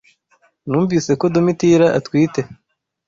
[0.69, 2.41] Numvise ko Domitira atwite.